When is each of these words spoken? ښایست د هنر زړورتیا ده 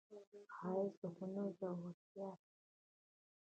ښایست 0.55 0.97
د 1.01 1.03
هنر 1.17 1.47
زړورتیا 1.59 2.29
ده 2.39 2.47